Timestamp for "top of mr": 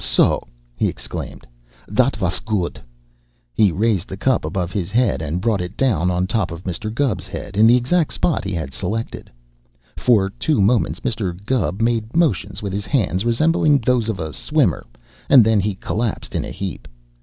6.25-6.91